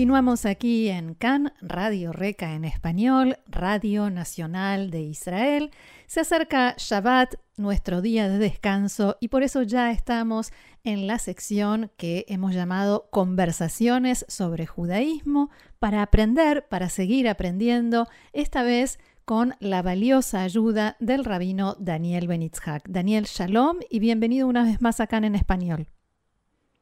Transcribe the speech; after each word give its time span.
Continuamos 0.00 0.46
aquí 0.46 0.88
en 0.88 1.12
CAN, 1.12 1.52
Radio 1.60 2.10
Reca 2.10 2.54
en 2.54 2.64
español, 2.64 3.36
Radio 3.46 4.08
Nacional 4.08 4.90
de 4.90 5.02
Israel. 5.02 5.72
Se 6.06 6.20
acerca 6.20 6.74
Shabbat, 6.78 7.34
nuestro 7.58 8.00
día 8.00 8.26
de 8.30 8.38
descanso, 8.38 9.18
y 9.20 9.28
por 9.28 9.42
eso 9.42 9.62
ya 9.62 9.90
estamos 9.90 10.52
en 10.84 11.06
la 11.06 11.18
sección 11.18 11.90
que 11.98 12.24
hemos 12.28 12.54
llamado 12.54 13.10
Conversaciones 13.10 14.24
sobre 14.26 14.64
judaísmo 14.64 15.50
para 15.78 16.00
aprender, 16.00 16.66
para 16.70 16.88
seguir 16.88 17.28
aprendiendo, 17.28 18.08
esta 18.32 18.62
vez 18.62 18.98
con 19.26 19.54
la 19.60 19.82
valiosa 19.82 20.44
ayuda 20.44 20.96
del 20.98 21.26
rabino 21.26 21.76
Daniel 21.78 22.26
Benitzhak. 22.26 22.88
Daniel, 22.88 23.26
shalom 23.26 23.80
y 23.90 23.98
bienvenido 23.98 24.48
una 24.48 24.64
vez 24.64 24.80
más 24.80 24.98
a 25.00 25.06
CAN 25.06 25.24
en 25.24 25.34
español. 25.34 25.88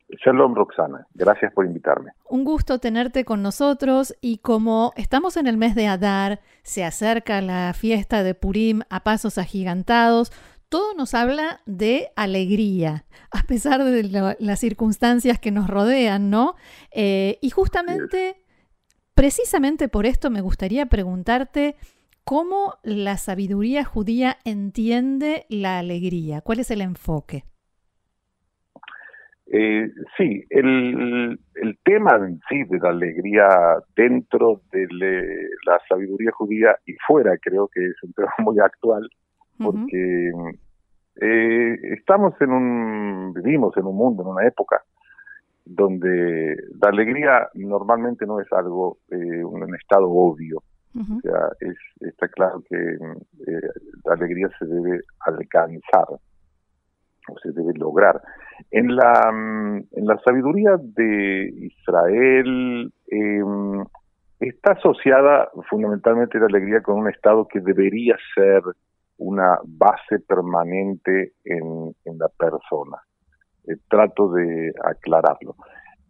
Shalom, 0.09 0.55
Roxana. 0.55 1.07
Gracias 1.15 1.53
por 1.53 1.67
invitarme. 1.67 2.13
Un 2.29 2.45
gusto 2.45 2.79
tenerte 2.79 3.25
con 3.25 3.43
nosotros 3.43 4.15
y 4.21 4.39
como 4.39 4.93
estamos 4.97 5.37
en 5.37 5.47
el 5.47 5.59
mes 5.59 5.75
de 5.75 5.87
Adar, 5.87 6.41
se 6.63 6.85
acerca 6.85 7.43
la 7.43 7.75
fiesta 7.75 8.23
de 8.23 8.35
Purim 8.35 8.83
a 8.89 9.05
pasos 9.05 9.37
agigantados, 9.37 10.33
todo 10.69 10.95
nos 10.95 11.15
habla 11.15 11.61
de 11.67 12.09
alegría, 12.17 13.05
a 13.31 13.43
pesar 13.45 13.85
de 13.85 14.37
las 14.39 14.61
circunstancias 14.61 15.39
que 15.39 15.51
nos 15.51 15.69
rodean, 15.69 16.31
¿no? 16.31 16.57
Eh, 16.91 17.39
y 17.41 17.51
justamente, 17.51 18.37
precisamente 19.15 19.89
por 19.89 20.07
esto 20.07 20.31
me 20.31 20.41
gustaría 20.41 20.87
preguntarte 20.87 21.77
cómo 22.25 22.75
la 22.83 23.17
sabiduría 23.17 23.85
judía 23.85 24.39
entiende 24.45 25.47
la 25.49 25.79
alegría, 25.79 26.43
cuál 26.43 26.61
es 26.61 26.71
el 26.71 26.83
enfoque. 26.83 27.45
Eh, 29.51 29.91
sí, 30.17 30.45
el, 30.51 31.39
el, 31.55 31.79
tema 31.83 32.17
en 32.17 32.39
sí 32.51 32.65
de 32.65 32.79
la 32.79 32.91
alegría 32.91 33.49
dentro 33.97 34.61
de 34.71 34.87
la 35.65 35.81
sabiduría 35.89 36.31
judía 36.33 36.77
y 36.85 36.93
fuera 37.07 37.35
creo 37.39 37.67
que 37.69 37.87
es 37.87 38.03
un 38.03 38.13
tema 38.17 38.33
muy 38.41 38.59
actual 38.61 39.09
porque 39.59 40.31
eh, 41.21 41.79
estamos 41.99 42.35
en 42.41 42.51
un, 42.51 43.33
vivimos 43.33 43.77
en 43.77 43.87
un 43.87 43.97
mundo, 43.97 44.23
en 44.23 44.29
una 44.29 44.47
época 44.47 44.83
donde 45.65 46.57
la 46.81 46.89
alegría 46.89 47.49
normalmente 47.55 48.25
no 48.27 48.41
es 48.41 48.51
algo, 48.53 48.99
eh, 49.11 49.45
un, 49.45 49.75
estado 49.75 50.09
obvio. 50.09 50.63
O 50.95 51.21
sea, 51.21 51.49
es, 51.61 51.77
está 52.01 52.27
claro 52.29 52.61
que 52.69 52.77
eh, 52.77 53.69
la 54.05 54.15
alegría 54.15 54.49
se 54.59 54.67
debe 54.67 55.01
alcanzar 55.21 56.07
se 57.43 57.53
debe 57.53 57.73
lograr. 57.75 58.21
En 58.71 58.95
la, 58.95 59.31
mm, 59.33 59.77
en 59.93 60.07
la 60.07 60.19
sabiduría 60.25 60.77
de 60.79 61.53
Israel 61.57 62.93
em, 63.09 63.85
está 64.41 64.73
asociada 64.73 65.51
fundamentalmente 65.69 66.39
la 66.39 66.47
alegría 66.47 66.83
con 66.83 66.99
un 66.99 67.09
estado 67.09 67.47
que 67.49 67.61
debería 67.61 68.17
ser 68.35 68.63
una 69.19 69.59
base 69.65 70.21
permanente 70.21 71.33
en, 71.45 71.95
en 72.05 72.19
la 72.19 72.29
persona. 72.29 72.99
Eh, 73.69 73.77
trato 73.89 74.33
de 74.33 74.73
aclararlo. 74.83 75.57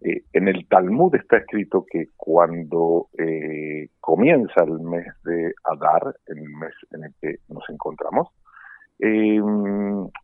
Eh, 0.01 0.23
en 0.33 0.47
el 0.47 0.69
Talmud 0.69 1.15
está 1.17 1.39
escrito 1.39 1.85
que 1.91 2.11
cuando 2.17 3.09
eh, 3.19 3.89
comienza 4.01 4.63
el 4.63 4.79
mes 4.79 5.07
de 5.25 5.53
Adar, 5.65 6.15
el 6.27 6.43
mes 6.43 6.73
en 6.93 7.05
el 7.05 7.15
que 7.21 7.37
nos 7.49 7.69
encontramos, 7.69 8.29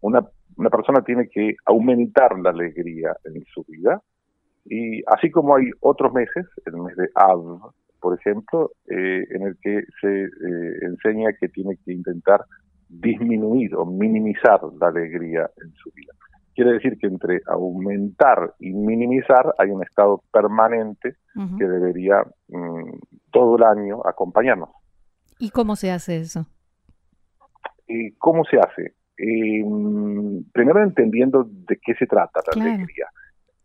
una 0.01 0.21
una 0.57 0.71
persona 0.71 1.03
tiene 1.03 1.29
que 1.29 1.57
aumentar 1.67 2.39
la 2.39 2.51
alegría 2.51 3.17
en 3.25 3.45
su 3.53 3.65
vida. 3.65 4.01
Y 4.65 5.03
así 5.07 5.31
como 5.31 5.57
hay 5.57 5.71
otros 5.81 6.13
meses, 6.13 6.47
el 6.65 6.77
mes 6.79 6.97
de 6.97 7.09
Av, 7.15 7.73
por 8.01 8.19
ejemplo, 8.19 8.71
eh, 8.89 9.25
en 9.31 9.43
el 9.43 9.57
que 9.61 9.83
se 10.01 10.25
eh, 10.25 10.79
enseña 10.83 11.33
que 11.39 11.49
tiene 11.49 11.77
que 11.85 11.93
intentar 11.93 12.45
disminuir 12.89 13.75
o 13.75 13.85
minimizar 13.85 14.61
la 14.81 14.89
alegría 14.89 15.51
en 15.63 15.73
su 15.75 15.91
vida. 15.91 16.13
Quiere 16.55 16.73
decir 16.75 16.97
que 16.99 17.09
entre 17.09 17.41
aumentar 17.47 18.55
y 18.61 18.73
minimizar 18.73 19.55
hay 19.59 19.71
un 19.71 19.83
estado 19.83 20.23
permanente 20.33 21.17
que 21.59 21.65
debería 21.65 22.23
mm, 22.49 22.91
todo 23.33 23.57
el 23.57 23.65
año 23.65 24.01
acompañarnos. 24.07 24.69
¿Y 25.39 25.51
cómo 25.51 25.75
se 25.75 25.91
hace 25.91 26.19
eso? 26.19 26.47
¿Y 27.89 28.13
¿Cómo 28.13 28.45
se 28.45 28.59
hace? 28.59 28.95
Eh, 29.17 29.65
primero 30.53 30.83
entendiendo 30.83 31.45
de 31.45 31.79
qué 31.85 31.95
se 31.95 32.07
trata 32.07 32.41
la 32.55 32.65
alegría. 32.65 33.07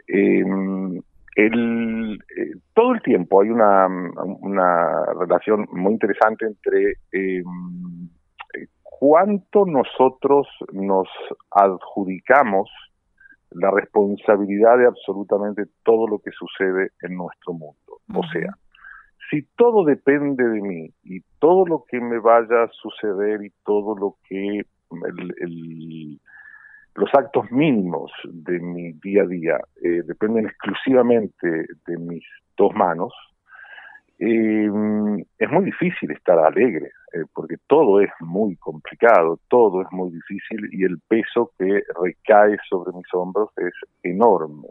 Em, 0.07 1.01
el, 1.35 2.19
eh, 2.35 2.55
todo 2.73 2.93
el 2.93 3.01
tiempo 3.01 3.41
hay 3.41 3.49
una, 3.49 3.87
una 3.87 5.05
relación 5.19 5.67
muy 5.71 5.93
interesante 5.93 6.45
entre 6.45 6.93
em, 7.11 8.09
cuánto 8.83 9.65
nosotros 9.65 10.47
nos 10.73 11.07
adjudicamos 11.51 12.69
la 13.51 13.71
responsabilidad 13.71 14.77
de 14.77 14.87
absolutamente 14.87 15.63
todo 15.83 16.07
lo 16.07 16.19
que 16.19 16.31
sucede 16.31 16.91
en 17.01 17.15
nuestro 17.15 17.53
mundo. 17.53 17.99
O 18.13 18.23
sea, 18.31 18.53
si 19.29 19.43
todo 19.55 19.85
depende 19.85 20.43
de 20.43 20.61
mí 20.61 20.93
y 21.03 21.21
todo 21.39 21.65
lo 21.65 21.85
que 21.87 21.99
me 21.99 22.19
vaya 22.19 22.63
a 22.63 22.69
suceder 22.71 23.43
y 23.43 23.51
todo 23.63 23.95
lo 23.95 24.15
que 24.27 24.63
los 26.95 27.09
actos 27.13 27.49
mínimos 27.51 28.11
de 28.25 28.59
mi 28.59 28.91
día 28.93 29.23
a 29.23 29.27
día 29.27 29.57
eh, 29.81 30.03
dependen 30.05 30.45
exclusivamente 30.47 31.65
de 31.87 31.97
mis 31.97 32.23
dos 32.57 32.73
manos, 32.75 33.13
eh, 34.19 34.69
es 35.37 35.49
muy 35.49 35.63
difícil 35.63 36.11
estar 36.11 36.37
alegre, 36.37 36.91
eh, 37.13 37.23
porque 37.33 37.55
todo 37.67 38.01
es 38.01 38.11
muy 38.19 38.57
complicado, 38.57 39.39
todo 39.47 39.81
es 39.81 39.87
muy 39.91 40.11
difícil 40.11 40.67
y 40.73 40.83
el 40.83 40.99
peso 41.07 41.51
que 41.57 41.83
recae 42.03 42.57
sobre 42.69 42.91
mis 42.91 43.07
hombros 43.13 43.49
es 43.57 43.73
enorme. 44.03 44.67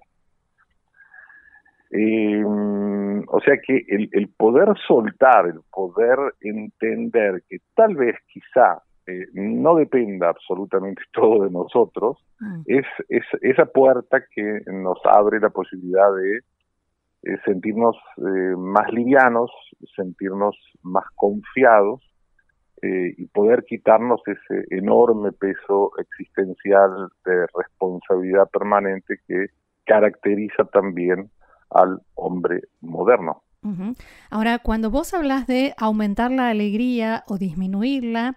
o 3.29 3.41
sea 3.41 3.57
que 3.67 3.87
el 3.89 4.29
poder 4.37 4.69
soltar, 4.87 5.47
el 5.47 5.61
poder 5.73 6.19
entender 6.41 7.43
que 7.49 7.59
tal 7.75 7.97
vez 7.97 8.17
quizá 8.31 8.83
eh, 9.09 9.27
no 9.33 9.77
dependa 9.77 10.29
absolutamente 10.29 11.01
todo 11.13 11.45
de 11.45 11.51
nosotros, 11.51 12.19
mm. 12.41 12.61
es, 12.67 12.85
es, 13.09 13.25
esa 13.41 13.65
puerta 13.65 14.23
que 14.35 14.61
nos 14.67 14.99
abre 15.05 15.41
la 15.41 15.49
posibilidad 15.49 16.15
de 16.15 16.37
eh, 17.23 17.39
sentirnos 17.47 17.97
eh, 18.19 18.55
más 18.57 18.93
livianos, 18.93 19.51
sentirnos 19.97 20.57
más 20.83 21.05
confiados 21.15 22.03
y 22.81 23.27
poder 23.27 23.65
quitarnos 23.65 24.21
ese 24.25 24.65
enorme 24.71 25.33
peso 25.33 25.91
existencial 25.99 27.09
de 27.25 27.45
responsabilidad 27.53 28.49
permanente 28.51 29.19
que 29.27 29.47
caracteriza 29.85 30.65
también 30.67 31.29
al 31.71 31.99
hombre 32.15 32.61
moderno. 32.81 33.43
Ahora, 34.31 34.61
cuando 34.61 34.93
vos 34.93 35.13
hablas 35.13 35.49
de 35.49 35.75
aumentar 35.77 36.31
la 36.31 36.51
alegría 36.51 37.25
o 37.27 37.37
disminuirla, 37.37 38.37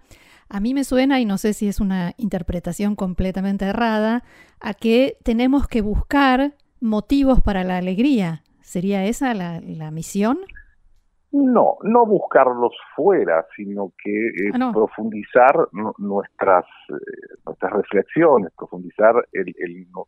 a 0.52 0.60
mí 0.60 0.74
me 0.74 0.84
suena, 0.84 1.18
y 1.18 1.24
no 1.24 1.38
sé 1.38 1.54
si 1.54 1.66
es 1.66 1.80
una 1.80 2.12
interpretación 2.18 2.94
completamente 2.94 3.64
errada, 3.64 4.22
a 4.60 4.74
que 4.74 5.16
tenemos 5.24 5.66
que 5.66 5.80
buscar 5.80 6.52
motivos 6.78 7.40
para 7.40 7.64
la 7.64 7.78
alegría. 7.78 8.42
¿Sería 8.60 9.06
esa 9.06 9.32
la, 9.32 9.90
misión? 9.90 10.40
No, 11.30 11.78
no 11.84 12.04
buscarlos 12.04 12.74
fuera, 12.94 13.46
sino 13.56 13.94
que 14.04 14.10
eh, 14.10 14.50
ah, 14.52 14.70
profundizar 14.74 15.56
nuestras, 15.96 16.66
eh, 16.90 17.34
nuestras 17.46 17.72
reflexiones, 17.72 18.52
profundizar 18.54 19.26
el, 19.32 19.54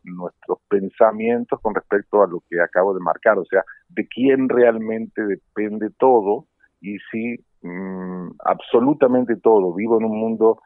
nuestros 0.03 0.59
pensamientos 0.69 1.59
con 1.59 1.73
respecto 1.73 2.21
a 2.21 2.27
lo 2.27 2.43
que 2.47 2.61
acabo 2.61 2.93
de 2.93 2.99
marcar, 2.99 3.39
o 3.39 3.45
sea, 3.45 3.63
de 3.89 4.07
quién 4.07 4.47
realmente 4.47 5.23
depende 5.23 5.89
todo 5.97 6.45
y 6.81 6.99
si 7.11 7.43
Mm, 7.65 8.29
absolutamente 8.45 9.37
todo. 9.37 9.73
Vivo 9.73 9.97
en 9.97 10.05
un 10.05 10.19
mundo 10.19 10.61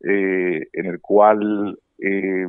eh, 0.00 0.66
en 0.72 0.86
el 0.86 1.00
cual, 1.00 1.78
eh, 1.98 2.46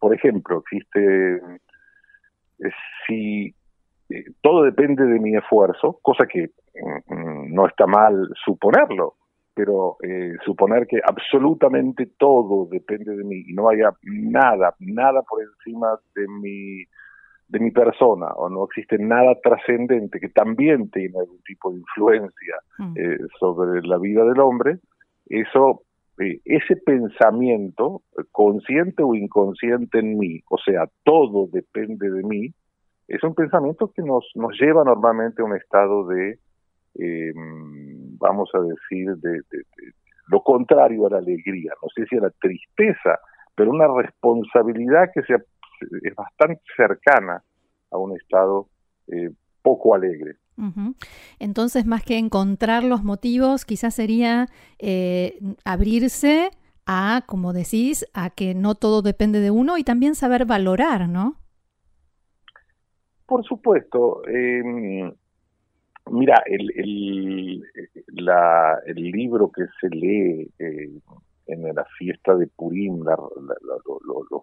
por 0.00 0.12
ejemplo, 0.12 0.58
existe, 0.58 1.36
eh, 1.36 2.70
si 3.06 3.54
todo 4.40 4.64
depende 4.64 5.04
de 5.04 5.20
mi 5.20 5.36
esfuerzo, 5.36 6.00
cosa 6.02 6.26
que 6.26 6.50
mm, 7.06 7.54
no 7.54 7.68
está 7.68 7.86
mal 7.86 8.28
suponerlo, 8.44 9.14
pero 9.54 9.98
eh, 10.02 10.34
suponer 10.44 10.88
que 10.88 10.98
absolutamente 11.06 12.06
todo 12.18 12.66
depende 12.68 13.16
de 13.16 13.22
mí 13.22 13.44
y 13.46 13.54
no 13.54 13.68
haya 13.68 13.90
nada, 14.02 14.74
nada 14.80 15.22
por 15.22 15.42
encima 15.42 15.96
de 16.16 16.26
mi, 16.26 16.82
de 17.48 17.60
mi 17.60 17.70
persona 17.70 18.26
o 18.36 18.48
no 18.48 18.64
existe 18.64 18.98
nada 18.98 19.34
trascendente 19.42 20.18
que 20.18 20.28
también 20.28 20.90
tiene 20.90 21.18
algún 21.18 21.40
tipo 21.42 21.70
de 21.70 21.78
influencia 21.78 22.56
mm. 22.78 22.94
eh, 22.96 23.18
sobre 23.38 23.82
la 23.82 23.98
vida 23.98 24.24
del 24.24 24.40
hombre, 24.40 24.78
eso, 25.26 25.82
eh, 26.18 26.40
ese 26.44 26.76
pensamiento, 26.76 28.02
consciente 28.32 29.02
o 29.02 29.14
inconsciente 29.14 30.00
en 30.00 30.18
mí, 30.18 30.40
o 30.50 30.58
sea, 30.58 30.88
todo 31.04 31.48
depende 31.52 32.10
de 32.10 32.22
mí, 32.22 32.50
es 33.08 33.22
un 33.22 33.34
pensamiento 33.34 33.92
que 33.94 34.02
nos, 34.02 34.28
nos 34.34 34.58
lleva 34.60 34.82
normalmente 34.82 35.40
a 35.40 35.44
un 35.44 35.54
estado 35.54 36.06
de 36.08 36.38
eh, 36.98 37.32
vamos 38.18 38.48
a 38.54 38.58
decir, 38.60 39.14
de, 39.16 39.42
lo 40.28 40.42
contrario 40.42 41.06
a 41.06 41.10
la 41.10 41.18
alegría, 41.18 41.72
no 41.82 41.88
sé 41.94 42.06
si 42.06 42.16
a 42.16 42.22
la 42.22 42.30
tristeza, 42.30 43.18
pero 43.54 43.70
una 43.70 43.86
responsabilidad 43.88 45.10
que 45.14 45.22
sea, 45.22 45.38
es 46.02 46.14
bastante 46.14 46.60
cercana 46.76 47.42
a 47.90 47.98
un 47.98 48.16
estado 48.16 48.68
eh, 49.08 49.30
poco 49.62 49.94
alegre. 49.94 50.36
Entonces, 51.38 51.84
más 51.84 52.02
que 52.02 52.16
encontrar 52.16 52.82
los 52.82 53.04
motivos, 53.04 53.66
quizás 53.66 53.94
sería 53.94 54.46
eh, 54.78 55.38
abrirse 55.66 56.50
a, 56.86 57.22
como 57.26 57.52
decís, 57.52 58.06
a 58.14 58.30
que 58.30 58.54
no 58.54 58.74
todo 58.74 59.02
depende 59.02 59.40
de 59.40 59.50
uno 59.50 59.76
y 59.76 59.84
también 59.84 60.14
saber 60.14 60.46
valorar, 60.46 61.10
¿no? 61.10 61.36
Por 63.26 63.44
supuesto. 63.44 64.22
Eh, 64.28 65.12
Mira, 66.10 66.40
el, 66.46 66.70
el, 66.76 67.62
la, 68.24 68.78
el 68.86 69.10
libro 69.10 69.50
que 69.50 69.64
se 69.80 69.88
lee 69.88 70.48
eh, 70.58 71.00
en 71.46 71.62
la 71.74 71.84
fiesta 71.98 72.36
de 72.36 72.46
Purim, 72.46 73.02
los 73.02 73.82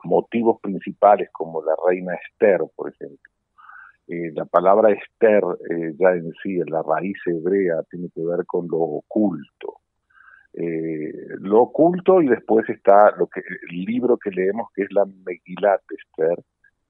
motivos 0.03 0.59
principales 0.61 1.29
como 1.31 1.63
la 1.63 1.73
reina 1.87 2.13
Esther, 2.15 2.61
por 2.75 2.91
ejemplo. 2.91 3.31
Eh, 4.07 4.31
la 4.33 4.45
palabra 4.45 4.91
Esther 4.91 5.43
eh, 5.69 5.93
ya 5.97 6.11
en 6.11 6.31
sí, 6.41 6.59
la 6.67 6.81
raíz 6.83 7.17
hebrea, 7.25 7.83
tiene 7.89 8.09
que 8.13 8.23
ver 8.23 8.45
con 8.45 8.67
lo 8.67 8.77
oculto. 8.77 9.79
lo 11.39 11.61
oculto 11.63 12.21
y 12.21 12.27
después 12.27 12.69
está 12.69 13.11
lo 13.17 13.27
que 13.27 13.39
el 13.39 13.85
libro 13.85 14.17
que 14.17 14.29
leemos 14.29 14.67
que 14.75 14.83
es 14.83 14.91
la 14.91 15.05
Megilat 15.05 15.81
Esther. 15.89 16.43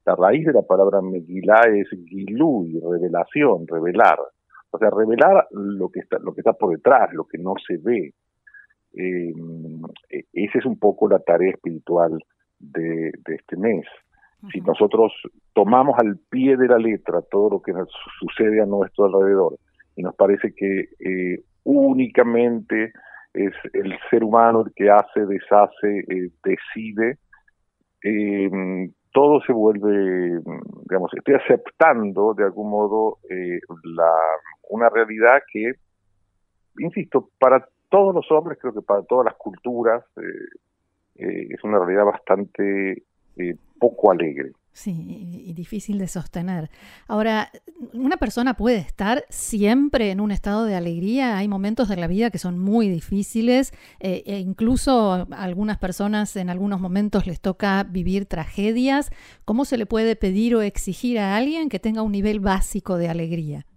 La 0.05 0.15
raíz 0.15 0.45
de 0.45 0.53
la 0.53 0.63
palabra 0.63 1.01
Megilá 1.01 1.61
es 1.73 1.87
Gilú 1.89 2.65
y 2.65 2.79
revelación, 2.79 3.65
revelar. 3.67 4.19
O 4.71 4.77
sea, 4.77 4.89
revelar 4.89 5.47
lo 5.51 5.89
que 5.89 6.01
está, 6.01 6.17
lo 6.19 6.33
que 6.33 6.41
está 6.41 6.53
por 6.53 6.71
detrás, 6.71 7.13
lo 7.13 7.25
que 7.25 7.37
no 7.37 7.53
se 7.65 7.77
ve. 7.77 8.13
Eh, 8.95 9.33
e, 10.09 10.25
esa 10.33 10.59
es 10.59 10.65
un 10.65 10.77
poco 10.77 11.07
la 11.07 11.19
tarea 11.19 11.51
espiritual 11.51 12.19
de, 12.71 13.11
este 13.25 13.57
mes. 13.57 13.85
Si 14.51 14.59
nosotros 14.59 15.13
tomamos 15.53 15.97
al 15.99 16.17
pie 16.29 16.57
de 16.57 16.67
la 16.67 16.77
letra 16.77 17.21
todo 17.31 17.49
lo 17.49 17.61
que 17.61 17.73
sucede 18.19 18.61
a 18.61 18.65
nuestro 18.65 19.05
alrededor 19.05 19.57
y 19.95 20.01
nos 20.01 20.15
parece 20.15 20.53
que 20.53 20.89
eh, 20.99 21.43
únicamente 21.63 22.91
es 23.33 23.53
el 23.71 23.97
ser 24.09 24.23
humano 24.23 24.63
el 24.65 24.73
que 24.73 24.89
hace, 24.89 25.25
deshace, 25.25 25.99
eh, 25.99 26.29
decide, 26.43 27.17
todo 29.13 29.39
se 29.47 29.53
vuelve, 29.53 30.41
digamos, 30.89 31.11
estoy 31.15 31.35
aceptando 31.35 32.33
de 32.33 32.43
algún 32.43 32.69
modo 32.69 33.19
la 33.95 34.11
una 34.69 34.89
realidad 34.89 35.41
que, 35.51 35.73
insisto, 36.79 37.29
para 37.39 37.65
todos 37.89 38.15
los 38.15 38.31
hombres, 38.31 38.57
creo 38.59 38.73
que 38.73 38.81
para 38.81 39.03
todas 39.03 39.25
las 39.25 39.35
culturas, 39.35 40.03
eh, 40.17 40.57
eh, 41.15 41.47
es 41.49 41.63
una 41.63 41.79
realidad 41.79 42.05
bastante 42.05 43.03
eh, 43.37 43.55
poco 43.79 44.11
alegre. 44.11 44.51
Sí, 44.71 45.43
y 45.45 45.53
difícil 45.53 45.99
de 45.99 46.07
sostener. 46.07 46.71
Ahora, 47.07 47.51
¿una 47.93 48.17
persona 48.17 48.55
puede 48.55 48.77
estar 48.77 49.23
siempre 49.29 50.09
en 50.09 50.19
un 50.19 50.31
estado 50.31 50.65
de 50.65 50.73
alegría? 50.73 51.37
Hay 51.37 51.47
momentos 51.47 51.89
de 51.89 51.95
la 51.95 52.07
vida 52.07 52.31
que 52.31 52.39
son 52.39 52.57
muy 52.57 52.89
difíciles 52.89 53.71
e 53.99 54.39
incluso 54.39 55.11
a 55.13 55.43
algunas 55.43 55.77
personas 55.77 56.35
en 56.37 56.49
algunos 56.49 56.79
momentos 56.79 57.27
les 57.27 57.39
toca 57.39 57.83
vivir 57.83 58.25
tragedias. 58.25 59.11
¿Cómo 59.45 59.63
se 59.63 59.77
le 59.77 59.85
puede 59.85 60.15
pedir 60.15 60.55
o 60.55 60.63
exigir 60.63 61.19
a 61.19 61.35
alguien 61.35 61.69
que 61.69 61.77
tenga 61.77 62.01
un 62.01 62.11
nivel 62.11 62.39
básico 62.39 62.97
de 62.97 63.09
alegría? 63.09 63.67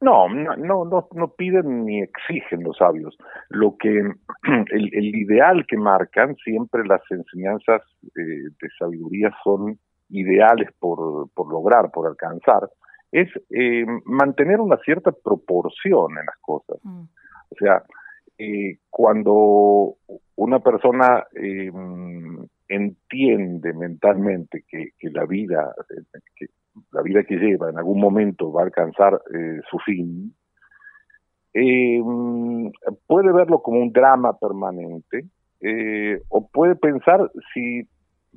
No, 0.00 0.28
no, 0.28 0.56
no, 0.56 1.08
no, 1.12 1.28
piden 1.28 1.86
ni 1.86 2.02
exigen 2.02 2.62
los 2.62 2.76
sabios. 2.76 3.16
Lo 3.48 3.76
que 3.78 3.98
el, 4.72 4.90
el 4.94 5.14
ideal 5.14 5.66
que 5.66 5.76
marcan 5.76 6.36
siempre 6.36 6.86
las 6.86 7.00
enseñanzas 7.10 7.82
eh, 8.14 8.50
de 8.60 8.68
sabiduría 8.78 9.30
son 9.42 9.78
ideales 10.10 10.68
por, 10.78 11.30
por 11.30 11.50
lograr, 11.50 11.90
por 11.90 12.06
alcanzar, 12.06 12.68
es 13.12 13.28
eh, 13.50 13.86
mantener 14.04 14.60
una 14.60 14.76
cierta 14.78 15.12
proporción 15.12 16.18
en 16.18 16.26
las 16.26 16.36
cosas. 16.40 16.78
Mm. 16.82 17.02
O 17.50 17.54
sea, 17.58 17.82
eh, 18.38 18.78
cuando 18.90 19.96
una 20.36 20.58
persona 20.60 21.24
eh, 21.34 21.70
entiende 22.68 23.72
mentalmente 23.72 24.64
que, 24.68 24.90
que 24.98 25.10
la 25.10 25.24
vida, 25.24 25.74
que 25.88 26.25
la 26.96 27.02
vida 27.02 27.24
que 27.24 27.36
lleva 27.36 27.68
en 27.68 27.76
algún 27.76 28.00
momento 28.00 28.50
va 28.50 28.62
a 28.62 28.64
alcanzar 28.64 29.20
eh, 29.34 29.60
su 29.70 29.78
fin, 29.80 30.34
eh, 31.52 32.00
puede 33.06 33.32
verlo 33.32 33.62
como 33.62 33.80
un 33.80 33.92
drama 33.92 34.38
permanente 34.38 35.26
eh, 35.60 36.22
o 36.30 36.48
puede 36.48 36.74
pensar 36.74 37.30
si 37.52 37.86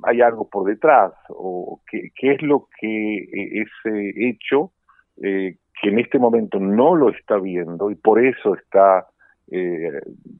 hay 0.02 0.20
algo 0.20 0.48
por 0.48 0.66
detrás 0.66 1.12
o 1.30 1.80
qué, 1.90 2.10
es 2.20 2.42
lo 2.42 2.68
que 2.78 3.62
ese 3.62 4.28
hecho 4.28 4.72
que 5.16 5.88
en 5.88 5.98
este 5.98 6.18
momento 6.18 6.58
no 6.58 6.94
lo 6.94 7.10
está 7.10 7.38
viendo 7.38 7.90
y 7.90 7.94
por 7.94 8.22
eso 8.22 8.54
está 8.54 9.06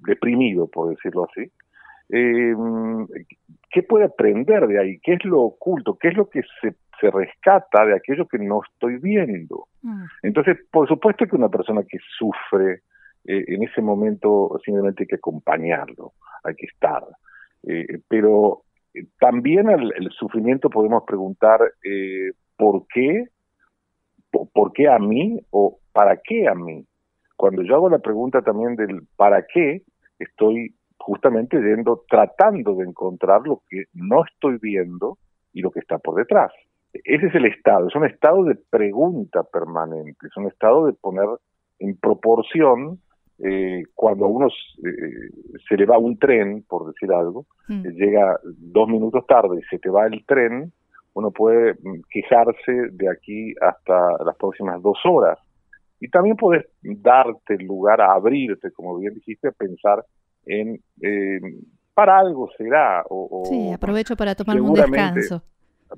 deprimido, 0.06 0.69
por 0.69 0.90
decirlo 0.90 1.26
así. 1.31 1.50
¿Qué 2.10 3.82
puede 3.84 4.04
aprender 4.04 4.66
de 4.66 4.80
ahí? 4.80 4.98
¿Qué 5.00 5.14
es 5.14 5.24
lo 5.24 5.42
oculto? 5.42 5.96
¿Qué 5.96 6.08
es 6.08 6.16
lo 6.16 6.28
que 6.28 6.42
se 6.60 6.74
se 7.00 7.10
rescata 7.10 7.84
de 7.86 7.94
aquello 7.94 8.26
que 8.26 8.38
no 8.38 8.60
estoy 8.62 8.98
viendo. 8.98 9.68
Mm. 9.82 10.04
Entonces, 10.22 10.58
por 10.70 10.86
supuesto 10.86 11.26
que 11.26 11.36
una 11.36 11.48
persona 11.48 11.82
que 11.88 11.98
sufre 12.18 12.82
eh, 13.24 13.44
en 13.48 13.62
ese 13.62 13.80
momento 13.80 14.58
simplemente 14.64 15.05
hay 15.05 15.06
que 15.06 15.17
acompañarlo, 15.17 16.12
hay 16.44 16.55
que 16.55 16.67
estar. 16.67 17.02
Eh, 17.67 18.00
pero 18.08 18.62
eh, 18.94 19.06
también 19.19 19.69
al 19.69 19.93
el 19.96 20.10
sufrimiento 20.10 20.70
podemos 20.70 21.05
preguntar 21.05 21.60
por 22.56 22.86
qué, 22.93 23.26
por, 24.31 24.72
qué 24.72 24.88
a 24.88 24.98
mí 24.98 25.40
o 25.50 25.79
para 25.93 26.19
qué 26.22 26.48
a 26.48 26.55
mí. 26.55 26.84
Cuando 27.36 27.62
yo 27.62 27.74
hago 27.74 27.88
la 27.88 27.98
pregunta 27.98 28.43
también 28.43 28.76
del 28.76 29.02
para 29.17 29.46
qué, 29.46 29.82
estoy 30.19 30.74
justamente 31.00 31.60
yendo, 31.60 32.04
tratando 32.08 32.74
de 32.76 32.84
encontrar 32.84 33.42
lo 33.44 33.62
que 33.69 33.84
no 33.94 34.24
estoy 34.24 34.58
viendo 34.60 35.19
y 35.52 35.62
lo 35.62 35.70
que 35.70 35.80
está 35.80 35.98
por 35.98 36.16
detrás. 36.16 36.52
Ese 36.92 37.26
es 37.26 37.34
el 37.34 37.46
estado, 37.46 37.88
es 37.88 37.94
un 37.94 38.04
estado 38.04 38.44
de 38.44 38.56
pregunta 38.69 39.42
permanente, 39.44 40.26
es 40.26 40.36
un 40.36 40.48
estado 40.48 40.86
de 40.86 40.92
poner 40.92 41.28
en 41.78 41.96
proporción 41.96 43.00
eh, 43.42 43.84
cuando 43.94 44.26
a 44.26 44.28
uno 44.28 44.48
eh, 44.48 45.30
se 45.69 45.76
le 45.76 45.86
va 45.86 45.98
un 45.98 46.19
tren, 46.19 46.64
por 46.69 46.86
decir 46.86 47.10
algo, 47.12 47.46
mm. 47.69 47.82
llega 47.94 48.38
dos 48.44 48.88
minutos 48.88 49.26
tarde 49.26 49.60
y 49.60 49.64
se 49.70 49.78
te 49.78 49.88
va 49.88 50.06
el 50.06 50.24
tren, 50.26 50.72
uno 51.14 51.30
puede 51.30 51.74
mm, 51.74 52.02
quejarse 52.10 52.72
de 52.92 53.08
aquí 53.08 53.54
hasta 53.60 54.22
las 54.24 54.36
próximas 54.36 54.82
dos 54.82 54.98
horas. 55.04 55.38
Y 56.00 56.08
también 56.08 56.36
puedes 56.36 56.66
darte 56.82 57.54
el 57.54 57.66
lugar 57.66 58.00
a 58.00 58.14
abrirte, 58.14 58.72
como 58.72 58.98
bien 58.98 59.14
dijiste, 59.14 59.48
a 59.48 59.52
pensar 59.52 60.04
en 60.47 60.82
eh, 61.01 61.41
para 61.94 62.19
algo 62.19 62.49
será. 62.56 63.05
O, 63.09 63.43
sí, 63.44 63.73
aprovecho 63.73 64.17
para 64.17 64.35
tomar 64.35 64.61
un 64.61 64.75
descanso 64.75 65.43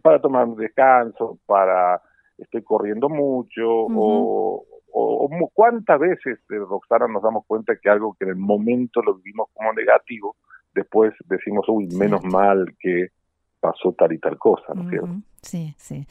para 0.01 0.21
tomar 0.21 0.47
un 0.47 0.57
descanso, 0.57 1.39
para 1.47 2.01
estoy 2.39 2.63
corriendo 2.63 3.09
mucho, 3.09 3.63
o, 3.67 4.65
o, 4.93 5.51
cuántas 5.53 5.99
veces, 5.99 6.39
eh, 6.51 6.59
Roxana, 6.59 7.07
nos 7.09 7.23
damos 7.23 7.45
cuenta 7.47 7.77
que 7.77 7.89
algo 7.89 8.15
que 8.15 8.25
en 8.25 8.31
el 8.31 8.37
momento 8.37 9.03
lo 9.03 9.17
vivimos 9.17 9.49
como 9.53 9.73
negativo, 9.73 10.37
después 10.75 11.13
decimos, 11.27 11.67
uy, 11.69 11.89
menos 11.89 12.25
mal 12.25 12.75
que 12.79 13.09
pasó 13.61 13.93
tal 13.93 14.13
y 14.13 14.19
tal 14.19 14.39
cosa, 14.39 14.75
¿no 14.75 14.83
es 14.83 14.89
cierto? 14.89 15.09
Sí, 15.43 15.75
sí. 15.77 16.07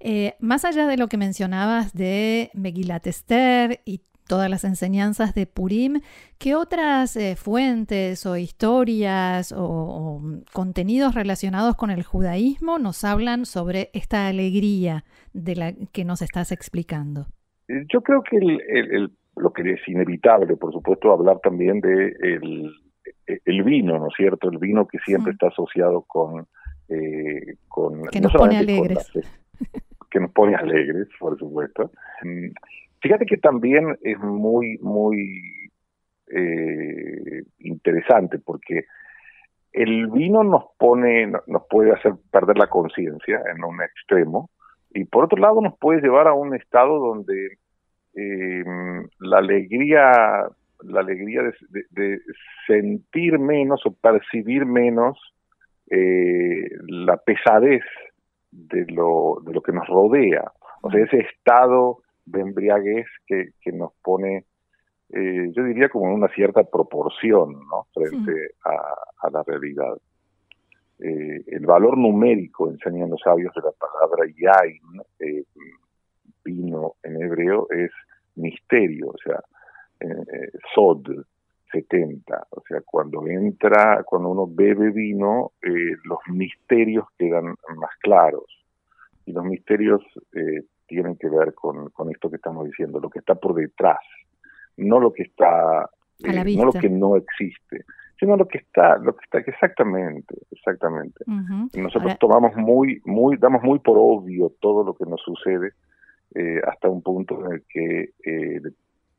Eh, 0.00 0.34
más 0.40 0.64
allá 0.64 0.86
de 0.86 0.96
lo 0.96 1.08
que 1.08 1.18
mencionabas 1.18 1.92
de 1.92 2.50
Megilat 2.54 3.06
Esther 3.06 3.80
y 3.84 4.00
todas 4.26 4.50
las 4.50 4.64
enseñanzas 4.64 5.34
de 5.34 5.46
Purim, 5.46 6.00
¿qué 6.38 6.54
otras 6.54 7.16
eh, 7.16 7.36
fuentes 7.36 8.26
o 8.26 8.36
historias 8.36 9.54
o, 9.56 10.20
contenidos 10.52 11.14
relacionados 11.14 11.76
con 11.76 11.90
el 11.90 12.02
judaísmo 12.02 12.78
nos 12.78 13.04
hablan 13.04 13.44
sobre 13.44 13.90
esta 13.92 14.28
alegría 14.28 15.04
de 15.32 15.56
la 15.56 15.72
que 15.92 16.04
nos 16.04 16.22
estás 16.22 16.52
explicando? 16.52 17.26
Eh, 17.68 17.84
yo 17.92 18.00
creo 18.02 18.22
que 18.22 18.36
el, 18.36 19.10
lo 19.36 19.52
que 19.52 19.62
es 19.72 19.88
inevitable, 19.88 20.56
por 20.56 20.72
supuesto, 20.72 21.12
hablar 21.12 21.40
también 21.42 21.80
de 21.80 22.14
el, 23.26 23.62
vino, 23.62 23.98
¿no 23.98 24.08
es 24.08 24.14
cierto? 24.16 24.50
El 24.50 24.58
vino 24.58 24.86
que 24.86 24.98
siempre 24.98 25.32
está 25.32 25.48
asociado 25.48 26.02
con... 26.02 26.46
Eh, 26.88 27.56
con 27.68 28.04
que 28.08 28.20
nos 28.20 28.32
pone 28.32 28.58
alegres. 28.58 29.10
que 30.10 30.20
nos 30.20 30.30
pone 30.32 30.54
alegres, 30.54 31.08
por 31.18 31.38
supuesto. 31.38 31.90
Fíjate 33.04 33.26
que 33.26 33.36
también 33.36 33.98
es 34.00 34.18
muy, 34.18 34.78
muy 34.78 35.70
eh, 36.28 37.42
interesante 37.58 38.38
porque 38.38 38.86
el 39.74 40.06
vino 40.06 40.42
nos 40.42 40.64
pone, 40.78 41.26
nos 41.26 41.66
puede 41.68 41.92
hacer 41.92 42.14
perder 42.32 42.56
la 42.56 42.68
conciencia 42.68 43.42
en 43.54 43.62
un 43.62 43.82
extremo 43.82 44.48
y 44.94 45.04
por 45.04 45.24
otro 45.24 45.38
lado 45.38 45.60
nos 45.60 45.76
puede 45.78 46.00
llevar 46.00 46.28
a 46.28 46.32
un 46.32 46.54
estado 46.54 46.98
donde 46.98 47.58
eh, 48.14 48.64
la 49.18 49.36
alegría, 49.36 50.48
la 50.84 51.00
alegría 51.00 51.42
de, 51.90 52.20
sentir 52.66 53.38
menos 53.38 53.84
o 53.84 53.92
percibir 53.92 54.64
menos 54.64 55.18
eh, 55.90 56.70
la 56.88 57.18
pesadez 57.18 57.84
de 58.50 58.86
lo, 58.86 59.42
de 59.44 59.52
lo 59.52 59.60
que 59.60 59.72
nos 59.72 59.86
rodea, 59.88 60.50
o 60.80 60.90
sea, 60.90 61.04
ese 61.04 61.18
estado 61.18 61.98
de 62.26 62.40
embriaguez 62.40 63.06
que, 63.26 63.50
que 63.60 63.72
nos 63.72 63.92
pone 64.02 64.46
eh, 65.10 65.52
yo 65.52 65.62
diría 65.64 65.88
como 65.88 66.06
en 66.06 66.14
una 66.14 66.28
cierta 66.28 66.64
proporción 66.64 67.52
¿no? 67.70 67.86
frente 67.94 68.54
a, 68.64 69.30
la 69.30 69.42
realidad. 69.42 69.96
Eh, 70.98 71.44
el 71.46 71.66
valor 71.66 71.96
numérico, 71.96 72.68
enseñan 72.68 73.10
los 73.10 73.20
sabios 73.20 73.54
de 73.54 73.62
la 73.62 73.72
palabra 73.72 74.26
yain, 74.26 75.02
eh, 75.20 75.44
vino 76.44 76.94
en 77.02 77.22
hebreo, 77.22 77.68
es 77.70 77.90
misterio, 78.36 79.10
o 79.10 79.18
sea, 79.18 79.40
sod, 80.74 81.06
70, 81.70 82.46
o 82.50 82.62
sea, 82.68 82.80
cuando 82.84 83.26
entra, 83.26 84.02
cuando 84.04 84.28
uno 84.30 84.46
bebe 84.46 84.90
vino, 84.90 85.52
los 85.62 86.18
misterios 86.28 87.06
quedan 87.16 87.54
más 87.76 87.96
claros. 88.00 88.44
Y 89.24 89.32
los 89.32 89.44
misterios 89.44 90.02
tienen 90.86 91.16
que 91.16 91.28
ver 91.28 91.54
con, 91.54 91.90
con 91.90 92.10
esto 92.10 92.30
que 92.30 92.36
estamos 92.36 92.66
diciendo, 92.66 93.00
lo 93.00 93.10
que 93.10 93.20
está 93.20 93.34
por 93.34 93.54
detrás 93.54 93.98
no 94.76 95.00
lo 95.00 95.12
que 95.12 95.24
está, 95.24 95.88
eh, 96.22 96.56
no 96.56 96.66
lo 96.66 96.72
que 96.72 96.88
no 96.88 97.16
existe, 97.16 97.84
sino 98.18 98.36
lo 98.36 98.46
que 98.46 98.58
está, 98.58 98.96
lo 98.98 99.14
que 99.16 99.24
está 99.24 99.38
exactamente, 99.38 100.34
exactamente. 100.50 101.24
Nosotros 101.76 102.18
tomamos 102.18 102.54
muy, 102.56 103.00
muy, 103.04 103.36
damos 103.36 103.62
muy 103.62 103.78
por 103.78 103.96
obvio 103.98 104.52
todo 104.60 104.84
lo 104.84 104.94
que 104.94 105.04
nos 105.04 105.20
sucede 105.22 105.72
eh, 106.34 106.60
hasta 106.66 106.88
un 106.88 107.02
punto 107.02 107.44
en 107.44 107.52
el 107.52 107.62
que 107.68 108.10
eh, 108.24 108.60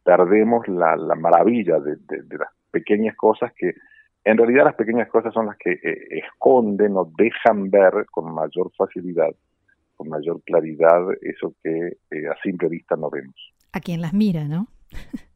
perdemos 0.04 0.68
la, 0.68 0.96
la 0.96 1.16
maravilla 1.16 1.80
de, 1.80 1.96
de, 1.96 2.38
las 2.38 2.50
pequeñas 2.72 3.16
cosas 3.16 3.54
que 3.54 3.74
en 4.24 4.38
realidad 4.38 4.66
las 4.66 4.76
pequeñas 4.76 5.08
cosas 5.10 5.34
son 5.34 5.46
las 5.46 5.58
que 5.58 5.80
esconden 6.10 6.98
o 6.98 7.12
dejan 7.18 7.70
ver 7.70 8.06
con 8.12 8.34
mayor 8.34 8.72
facilidad, 8.76 9.30
con 9.96 10.10
mayor 10.10 10.42
claridad 10.44 11.02
eso 11.22 11.54
que 11.64 11.98
a 12.28 12.36
simple 12.44 12.70
vista 12.70 12.96
no 12.96 13.10
vemos. 13.10 13.36
A 13.72 13.80
quien 13.80 14.02
las 14.02 14.14
mira, 14.14 14.46
¿no? 14.46 14.68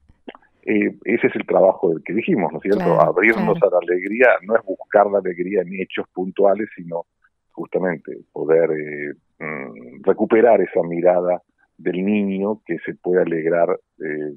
Eh, 0.64 0.94
ese 1.06 1.28
es 1.28 1.36
el 1.36 1.48
trabajo 1.48 1.90
del 1.90 2.04
que 2.04 2.14
dijimos, 2.14 2.52
¿no 2.52 2.60
es 2.60 2.64
cierto? 2.64 3.02
Abrirnos 3.02 3.58
a 3.64 3.70
la 3.72 3.80
alegría 3.82 4.28
no 4.44 4.56
es 4.56 4.64
buscar 4.64 5.08
la 5.08 5.18
alegría 5.18 5.62
en 5.62 5.82
hechos 5.82 6.06
puntuales, 6.14 6.70
sino 6.76 7.08
justamente 7.52 8.16
poder 8.32 8.70
eh, 8.72 9.14
mm, 9.40 10.04
recuperar 10.04 10.62
esa 10.62 10.84
mirada 10.84 11.42
del 11.78 12.06
niño 12.06 12.62
que 12.66 12.78
se 12.86 12.94
puede 12.94 13.22
alegrar 13.22 13.80
eh, 14.00 14.36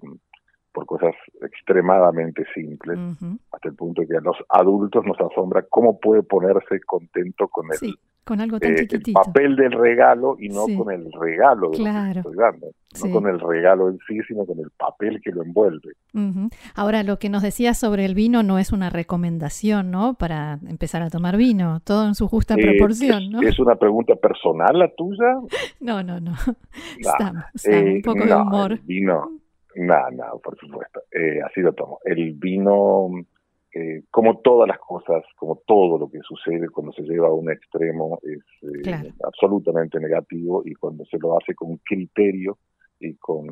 por 0.73 0.87
cosas 0.87 1.15
extremadamente 1.43 2.45
simples, 2.55 2.99
hasta 3.53 3.69
el 3.69 3.75
punto 3.75 4.03
que 4.09 4.17
a 4.17 4.21
los 4.21 4.37
adultos 4.49 5.05
nos 5.05 5.21
asombra 5.21 5.65
cómo 5.69 5.99
puede 5.99 6.23
ponerse 6.23 6.81
contento 6.81 7.49
con 7.49 7.67
el, 7.73 7.95
con 8.25 8.41
algo 8.41 8.61
tan 8.61 8.73
eh, 8.73 8.87
el 8.89 9.13
papel 9.13 9.57
del 9.57 9.73
regalo 9.73 10.37
y 10.39 10.49
no 10.49 10.65
con 10.77 10.93
el 10.93 11.11
regalo 11.13 11.71
de 11.71 11.79
claro. 11.79 12.23
no 12.25 13.11
con 13.11 13.27
el 13.27 13.41
regalo 13.41 13.89
en 13.89 13.99
sí, 14.07 14.21
sino 14.29 14.47
con 14.47 14.59
el 14.61 14.71
papel 14.71 15.21
que 15.23 15.33
lo 15.33 15.43
envuelve. 15.43 15.93
Ahora, 16.75 17.03
lo 17.03 17.19
que 17.19 17.29
nos 17.29 17.43
decías 17.43 17.79
sobre 17.79 18.05
el 18.05 18.15
vino 18.15 18.43
no 18.43 18.59
es 18.59 18.73
una 18.73 18.91
recomendación, 18.91 19.91
¿no? 19.91 20.15
Para 20.15 20.59
empezar 20.69 21.03
a 21.03 21.11
tomar 21.11 21.37
vino, 21.37 21.81
todo 21.85 22.07
en 22.07 22.15
su 22.15 22.29
justa 22.29 22.55
eh, 22.55 22.63
proporción, 22.63 23.31
¿no? 23.31 23.43
¿Es 23.43 23.59
una 23.59 23.75
pregunta 23.75 24.15
personal 24.15 24.79
la 24.79 24.89
tuya? 24.95 25.39
No, 25.81 26.03
no, 26.03 26.21
no. 26.21 26.33
Estamos, 26.99 27.45
un 27.67 28.03
poco 28.03 28.25
de 28.25 28.35
humor. 28.35 28.79
vino, 28.85 29.42
no, 29.77 30.11
no, 30.11 30.39
por 30.43 30.59
supuesto. 30.59 31.03
Eh, 31.11 31.41
así 31.43 31.61
lo 31.61 31.73
tomo. 31.73 31.99
El 32.05 32.35
vino, 32.35 33.09
eh, 33.75 34.03
como 34.11 34.39
todas 34.39 34.69
las 34.69 34.79
cosas, 34.79 35.23
como 35.37 35.57
todo 35.67 35.99
lo 35.99 36.11
que 36.11 36.21
sucede 36.21 36.69
cuando 36.69 36.93
se 36.93 37.03
lleva 37.03 37.29
a 37.29 37.33
un 37.33 37.51
extremo, 37.51 38.19
es 38.23 38.43
eh, 38.63 39.13
absolutamente 39.25 39.99
negativo 39.99 40.63
y 40.65 40.75
cuando 40.75 41.05
se 41.07 41.19
lo 41.19 41.39
hace 41.39 41.55
con 41.55 41.79
criterio 41.79 42.59
y 43.01 43.15
con 43.17 43.47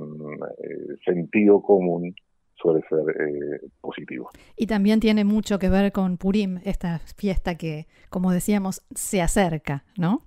sentido 1.05 1.61
común, 1.61 2.15
suele 2.55 2.83
ser 2.89 3.61
positivo. 3.81 4.31
Y 4.57 4.67
también 4.67 5.01
tiene 5.01 5.25
mucho 5.25 5.59
que 5.59 5.69
ver 5.69 5.91
con 5.91 6.19
Purim, 6.19 6.61
esta 6.65 7.01
fiesta 7.17 7.57
que, 7.57 7.87
como 8.11 8.31
decíamos, 8.31 8.87
se 8.95 9.21
acerca, 9.21 9.85
¿no? 9.99 10.23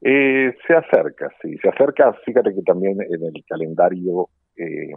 se 0.00 0.74
acerca, 0.74 1.30
sí, 1.40 1.56
se 1.58 1.68
acerca, 1.68 2.12
fíjate 2.26 2.54
que 2.54 2.60
también 2.60 3.00
en 3.00 3.24
el 3.24 3.44
calendario 3.48 4.28
eh, 4.56 4.90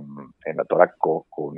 en 0.45 0.57
la 0.57 0.63
Torah 0.65 0.93
con, 0.97 1.55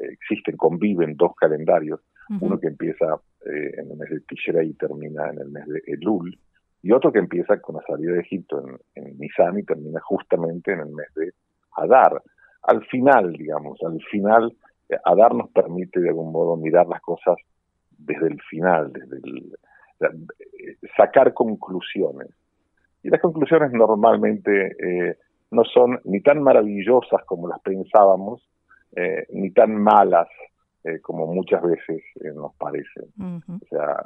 existen, 0.00 0.56
conviven 0.56 1.16
dos 1.16 1.34
calendarios, 1.36 2.00
uno 2.40 2.58
que 2.58 2.68
empieza 2.68 3.20
eh, 3.44 3.72
en 3.76 3.90
el 3.90 3.96
mes 3.96 4.10
de 4.10 4.20
Tishrei 4.20 4.70
y 4.70 4.74
termina 4.74 5.28
en 5.30 5.40
el 5.40 5.50
mes 5.50 5.66
de 5.66 5.82
Elul, 5.86 6.38
y 6.82 6.92
otro 6.92 7.12
que 7.12 7.18
empieza 7.18 7.60
con 7.60 7.76
la 7.76 7.82
salida 7.86 8.12
de 8.12 8.20
Egipto 8.20 8.62
en, 8.66 8.78
en 8.94 9.18
Nisan 9.18 9.58
y 9.58 9.62
termina 9.62 10.00
justamente 10.00 10.72
en 10.72 10.80
el 10.80 10.90
mes 10.90 11.08
de 11.14 11.32
Adar. 11.76 12.22
Al 12.62 12.84
final, 12.86 13.32
digamos, 13.32 13.78
al 13.82 14.00
final, 14.10 14.54
eh, 14.88 14.96
Adar 15.04 15.34
nos 15.34 15.50
permite 15.50 16.00
de 16.00 16.08
algún 16.08 16.32
modo 16.32 16.56
mirar 16.56 16.86
las 16.86 17.00
cosas 17.00 17.36
desde 17.90 18.26
el 18.26 18.40
final, 18.42 18.92
desde 18.92 19.16
el, 19.16 19.56
sacar 20.96 21.32
conclusiones. 21.34 22.28
Y 23.02 23.10
las 23.10 23.20
conclusiones 23.20 23.72
normalmente 23.72 24.76
eh, 24.78 25.16
no 25.50 25.64
son 25.64 26.00
ni 26.04 26.20
tan 26.20 26.42
maravillosas 26.42 27.24
como 27.26 27.48
las 27.48 27.60
pensábamos, 27.60 28.42
eh, 28.96 29.26
ni 29.30 29.50
tan 29.50 29.74
malas 29.76 30.28
eh, 30.84 31.00
como 31.00 31.26
muchas 31.26 31.62
veces 31.62 32.02
eh, 32.20 32.32
nos 32.34 32.54
parecen. 32.56 33.06
O 33.18 33.66
sea, 33.68 34.04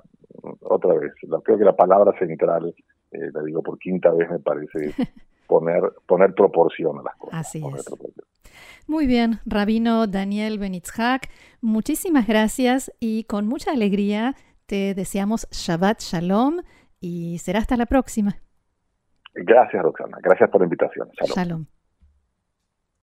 otra 0.60 0.94
vez, 0.94 1.12
creo 1.44 1.58
que 1.58 1.64
la 1.64 1.76
palabra 1.76 2.16
central, 2.18 2.74
la 3.10 3.42
digo 3.42 3.62
por 3.62 3.78
quinta 3.78 4.10
vez, 4.12 4.30
me 4.30 4.38
parece 4.38 4.92
poner, 5.46 5.82
poner 6.06 6.34
proporción 6.34 6.98
a 6.98 7.02
las 7.02 7.16
cosas. 7.16 7.40
Así 7.40 7.62
es. 7.66 7.88
Muy 8.86 9.06
bien, 9.06 9.40
Rabino 9.44 10.06
Daniel 10.06 10.58
Benitzhak, 10.58 11.28
muchísimas 11.60 12.26
gracias 12.26 12.90
y 13.00 13.24
con 13.24 13.46
mucha 13.46 13.72
alegría 13.72 14.34
te 14.66 14.94
deseamos 14.94 15.46
Shabbat 15.50 16.00
Shalom 16.00 16.62
y 17.00 17.38
será 17.38 17.58
hasta 17.58 17.76
la 17.76 17.86
próxima. 17.86 18.38
Gracias, 19.44 19.82
Roxana. 19.82 20.18
Gracias 20.22 20.50
por 20.50 20.60
la 20.60 20.64
invitación. 20.66 21.08
Shalom. 21.34 21.66